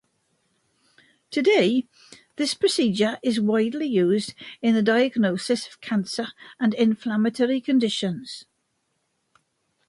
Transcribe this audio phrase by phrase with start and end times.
[1.29, 1.87] Today,
[2.37, 8.45] this procedure is widely used in the diagnosis of cancer and inflammatory conditions.